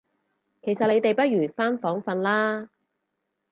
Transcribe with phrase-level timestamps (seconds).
[0.63, 2.71] 其實你哋不如返房訓啦